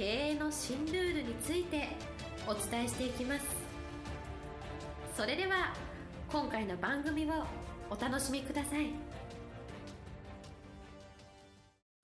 [0.00, 1.88] 経営の新ルールについて
[2.46, 3.44] お伝えしていきます。
[5.14, 5.74] それでは
[6.32, 7.44] 今回の番組を
[7.90, 8.86] お楽しみください。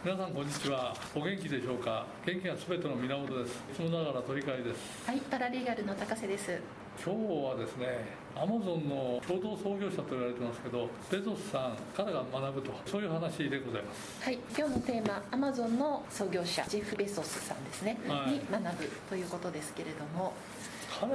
[0.05, 0.95] 皆さんこんにちは。
[1.15, 2.05] お元気でしょうか？
[2.27, 3.65] 元気がすべての源です。
[3.73, 5.07] いつもながら鳥飼です。
[5.07, 6.61] はいパラリーガルの高瀬です
[7.05, 14.23] 今日はですねアマゾンの共同創業者と言われてますけどベゾスさんからが学ぶとそういう話でございます。
[14.23, 18.33] はい今日のテーマアマゾンの創業者ジェフ・ベソスさんですね、はい。
[18.33, 20.33] に学ぶということですけれども。
[20.99, 21.13] 彼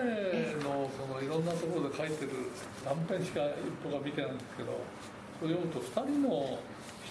[0.61, 2.31] のそのいろんなところで書いてる
[2.85, 4.77] 断片しか一歩が見てないんですけど
[5.39, 6.59] それを読むと2人の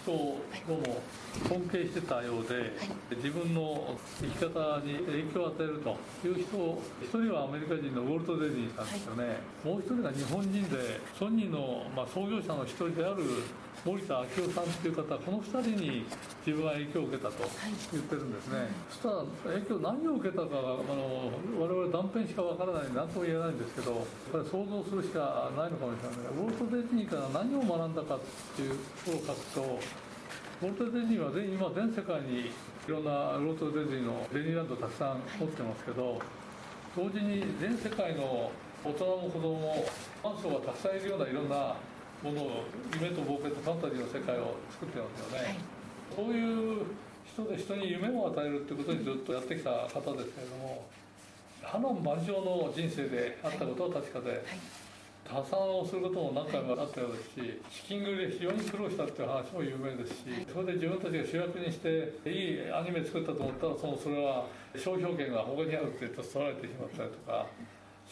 [0.03, 1.03] 人をどうも
[1.48, 2.73] 尊敬してたようで、
[3.17, 13.23] 自分の生き方に影響を与えるという人を一人はアメリカ人のウォルト・ディズニーさんですよね、もう一人が日本人でソニーの、まあ、創業者の一人である
[13.84, 16.04] 森田明夫さんという方この2人に
[16.44, 17.48] 自分は影響を受けたと
[17.92, 19.24] 言ってるんですね、そしたら
[19.56, 28.20] 影響何を受けたかがあの我々断片しかわからない何とも言えないんですけどやっぱり想像するしかないのかもしれないウォルト・ディズニーから何を学んだかっ
[28.56, 29.80] ていうことを書くと
[30.60, 32.52] ウォルト・ディズニーは全今全世界にい
[32.88, 36.20] ろんなウォルト・ディズニーのディズニーランドたくさん持ってますけど、
[36.96, 38.52] 同時に全世界の
[38.84, 39.86] 大人も子供も
[40.22, 41.76] ファン層がたくさんいるようないろんな
[42.22, 45.56] ものを夢と冒険とファンタジーの世界を作ってますよね、はい。
[46.14, 46.86] そういう
[47.24, 50.84] 人で人に夢を与えるってことにずっとやってきた方ですけれども
[51.62, 54.41] 波乱万丈の人生であったことは確かで、はい。
[55.30, 67.47] 破産をすることも何回もあったようですし資金繰りで非常に苦労したっていう話も有名ですしそれで自分たちが主役にしていいアニメ作ったと思ったらそのそれは商標権が他にあるって言って取られてしまったりとか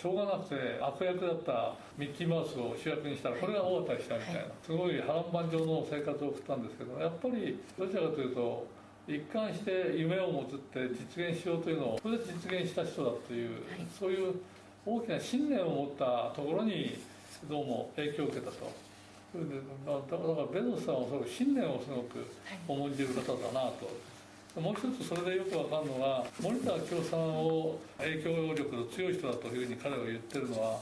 [0.00, 8.66] しょうがなくて悪役だったミッキーマウスを主役にしたらこれが大当たりしたみたいなすごい波乱万丈の生活を送ったんですけどやっぱりどちらかというと
[9.09, 10.86] 一貫して夢を持つって
[11.16, 13.86] 実現しようというのをそれで実現した人だという、はい。
[13.98, 14.34] そういう
[14.86, 17.00] 大きな信念を持ったところに
[17.48, 18.70] どうも影響を受けたと。
[19.34, 22.25] だからだからベゾスさんはその信念をすごく
[22.69, 23.91] 重んじる方だなと。
[24.60, 30.80] もう一つそれでよくわかるのは森田明夫さんを影響力の強い人だというふうに彼は言ってるのは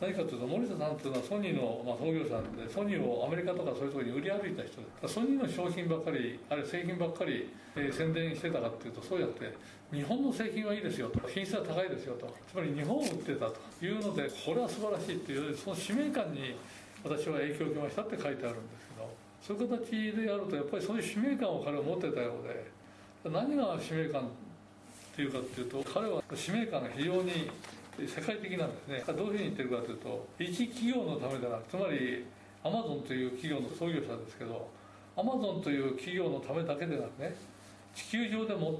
[0.00, 9.52] 何かというと森田さんというのはソニーの、まあ、創業者なんでソニーをアメリカとかそういうところに売り歩いた人でソニーの商品ばっかりあれ製品ばっかり、えー宣伝してたかっていうとそうじゃなくて
[9.92, 16.56] 日本の製品はいいですよと品質は高いですよとつまり日本を売ってたというのでこれは素晴らしいっていうその使命感に
[17.04, 19.08] 私は影響を受けましたって書いてあるんですけど
[19.40, 22.75] そういう形でやるとやっぱりそういう使命感を彼は持ってたようで
[23.30, 24.24] 何が使命感っ
[25.16, 27.50] ていうかっていうと彼は使命感が非常に
[28.06, 29.04] 世界的なんですね。
[29.06, 31.56] どういうふうに言ってるかというと一企業のためでな。
[31.56, 32.24] くつまり
[32.62, 34.68] アマゾンという企業の創業者ですけど
[35.16, 37.34] アマゾンという企業のためだけでなくね
[37.94, 38.78] 地球上で最も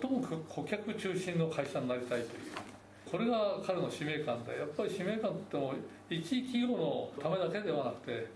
[0.49, 2.67] 顧客中心の会社になりたいという。
[3.11, 5.73] これが彼の使命感でやっぱり使命感っても
[6.11, 8.27] 一企業のためだけではなくて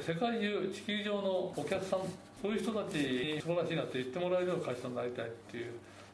[0.00, 2.00] 世界中地球上のお客さん
[2.44, 5.72] そういう人たちに素晴らしいなって言ってもらえるような会社になりたいっていう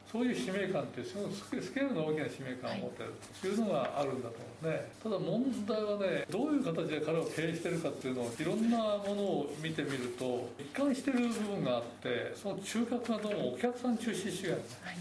[0.09, 4.91] そういう使命感っていうすごくスケールの大きな使命感を持ってるというのがあるんだと思うね。
[5.03, 14.79] ただ問題はねどういう形で彼を経営してるかっていうのをいろんなものを見てみると一貫してる部分があってその中核がどうもお客さん中心主義なんです。
[14.83, 14.95] はい。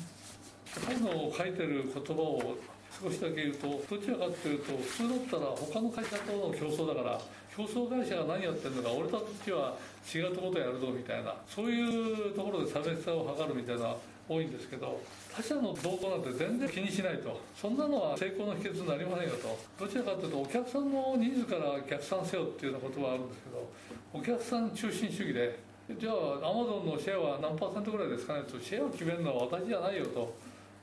[0.82, 2.56] 彼の書いてる言葉を
[2.90, 7.20] 少しだけ言うとどちらかというと普通だったら他の会社との競争だから
[7.56, 9.76] 競争会社が何やってるのか俺たちは
[10.14, 13.94] 違うところでやるぞみたいなそういうところで差別化を図るみたいな
[14.28, 15.00] 多いんですけど
[15.34, 17.40] 他社の動向なんて全然気にしないと。
[17.54, 19.58] そんなのは成功の秘訣になりませんよと。
[19.78, 23.70] どちらかというとお客さんのニーズから逆算せよっていうようなことはあるんですけど
[24.12, 25.58] お客さん中心主義で
[25.98, 26.14] じゃあ
[26.48, 30.32] アマゾンのシェアは何パーセントぐらいですかねとシェアを決めるのは私じゃないよと。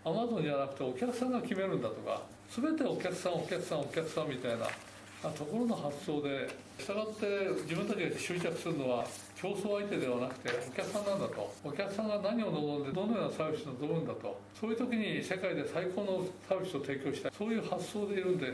[0.07, 4.65] アマゾンじゃなくてお客さんが決めるんだとか全てお客さんお客さんお客さんみたいな
[5.31, 6.48] ところの発想で
[6.80, 7.27] したがって
[7.68, 9.04] 自分たちが執着するのは
[9.36, 11.54] 競争相手ではなくてお客さんなんだと。
[11.62, 14.39] お客さんが何を望んでどのようなサービスを望むんだと。
[14.57, 17.31] そういう時に世界で最高のサービスを提供したい。
[17.38, 18.45] そういう発想でいるんで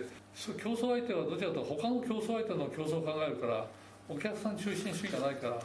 [0.58, 3.68] 競争相手はどちらかと他の競争相手の競争を考えるから
[4.10, 5.62] お客さん中心主義がないから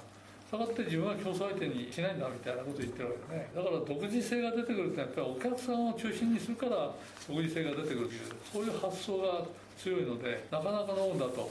[0.49, 3.51] したがって自分は競争相手にしないんだみたいなことを言ってるわけね。
[3.55, 6.89] だから独自性が出てくるってやっぱりお客さんを中心にするから
[7.29, 8.21] 独自性が出てくるという
[8.53, 9.45] そういう発想が
[9.77, 11.47] 強いのでなかなかのもんだとは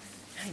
[0.50, 0.52] い。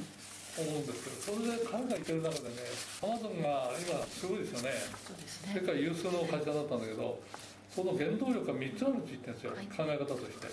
[0.54, 2.62] 思うんですけどそれで海外行ってる中でね
[3.02, 4.70] アマゾンが今すごいですよね。
[5.02, 7.18] そうです世ね界有数の会社だったんだけど
[7.74, 9.66] その原動力が3つあるって言ってるんですよ、はい。
[9.66, 10.46] 考え方として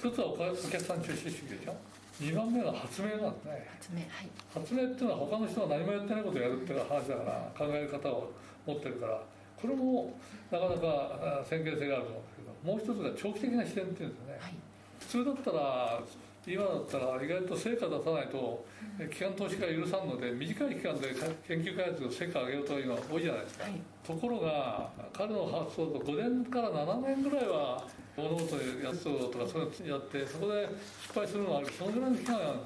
[0.00, 1.76] 一つはお客さん中心主義でしょ
[2.22, 3.68] ？2番目が発明なんですね。
[3.68, 4.28] 発明はい。
[4.54, 8.32] 発明っていうのは他の人が何もやってないことをやるっていう話だから考え方を
[8.64, 9.20] 持ってるから。
[9.60, 10.16] これも
[10.50, 12.56] なかなかあ先見性があると思うんですけど。
[12.64, 14.38] もう一つが長期的な視点っていうんですよね。
[14.40, 14.54] はい。
[15.00, 16.00] 普通だったら
[16.46, 18.64] 今だったら意外と成果出さないと
[19.12, 21.12] 機関投資家が許さんので短い期間で
[21.46, 23.72] 研究開発の成果を上げようというのが多いじゃないですか、はい。
[24.02, 27.84] ところが彼の発想だと5年から7年ぐらいは
[28.16, 30.68] 物事やつとかそういうのやってそこで
[31.02, 32.60] 失敗するのがあるけどそのぐらいの期間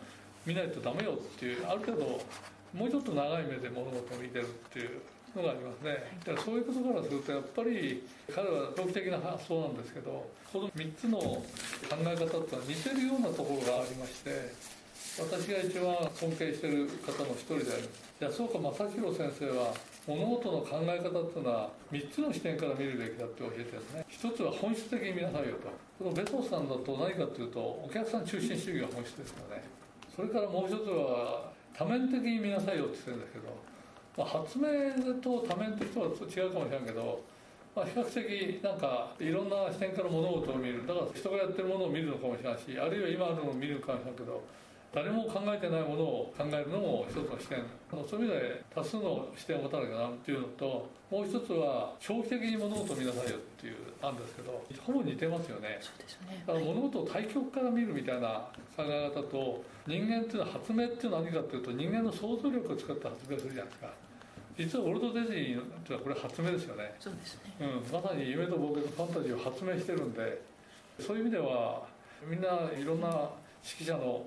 [0.46, 2.20] 見ないとダメよっていうある程度
[2.74, 5.00] もうちょっと長い目で物事を見てるっていう
[5.36, 6.18] のがありますね。
[6.24, 8.02] だからそういうことからするとやっぱり
[8.34, 11.42] 彼は長期的な発想なんですけどこの3つの考
[11.90, 14.30] え方っていうのは似てるようなところがありまして
[15.18, 17.88] 私が一番尊敬している方の一人である
[18.20, 19.74] 安岡正弘先生は
[20.06, 24.04] 物事の考え方っていうのは3つの視点から見るべきだって教えてるんですね。
[24.08, 25.68] 一つは本質的に見なさいよと。
[25.98, 29.64] このベソスさんだと何かというとお客さん中心主義が本質ですよね。
[30.14, 33.56] それからもう一つは多面的に見なさいよって言ってるんだけど、
[34.16, 37.20] まあ、発明と多面的とは違うかもしれんけど
[37.74, 40.86] まあ、比較的なんかいろんな視点から物事を見る。
[40.86, 44.42] だから人がやってるものを見るのかもしれないしあるいは今あるのを見るかもしれないけど
[44.94, 47.58] 誰も考えてないものを考えるのも一つの視点
[48.08, 55.78] そういう意味で多数の視点を持たなきゃなっていうのともう一つは長期的に物事を見なさいよっていう案ですけどほぼ似てますよね。
[55.80, 56.44] そうですね。
[56.46, 58.46] だから物事を対極から見るみたいな
[58.76, 63.90] 考え方と人間っていうのは発明っていうのは何かっていうと人間の想像力を使って発明するじゃないですか
[64.56, 66.94] 実はウォルト・ディズニーってはこれ発明ですよね。
[67.00, 67.50] そうですね。
[67.58, 70.40] うん、まさに夢と冒険とファンタジーを発明してるんで
[71.00, 71.82] そういう意味では
[72.24, 73.08] みんないろんな
[73.64, 74.24] 指揮者の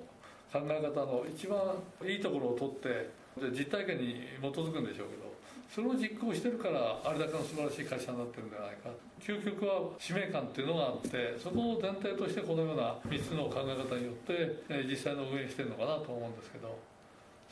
[0.52, 1.60] 考え方の一番
[2.04, 3.10] いいところを取って
[3.52, 5.28] 実体験に基づくんでしょうけど
[5.68, 8.88] それを実行してるからあれだけの素晴らしい会社になってるんじゃないか。
[9.20, 16.78] 究極は使命感っていうのがあってそこを前提としてこのような3つの考え方によって実際の運営してるのかなと思うんですけど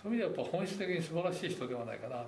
[0.00, 2.24] そういう意味ではやっぱ本質的に素晴らしい人ではないかな。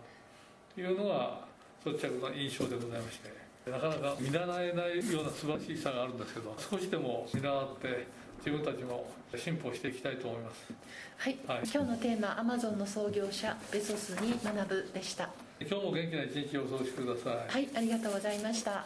[0.74, 1.40] というのが
[1.86, 8.06] 率直な印象でございましてなかなか見習えないような素晴らしさがあるんですけど少しでも見習って
[8.38, 10.72] 自分たちも進歩していきたいと思います。
[11.18, 11.58] はい、はい。
[11.62, 15.28] 今日のテーマアマゾンの創業者ベソスに学ぶでした。
[15.60, 17.48] 今日も元気な一日をお過ごしください。
[17.48, 17.68] はい。
[17.76, 18.84] ありがとうございました。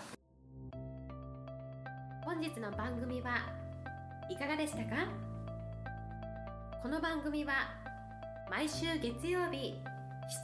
[2.24, 3.36] 本日の番組は
[4.28, 5.06] いかがでしたか？
[6.82, 7.52] この番組は
[8.50, 9.74] 毎週月曜日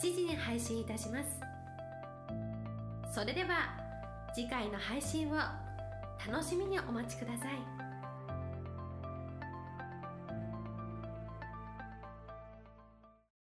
[0.02, 1.28] 7時に配信いたします。
[3.14, 3.74] それでは
[4.34, 5.34] 次回の配信を
[6.30, 7.77] 楽しみにお待ちください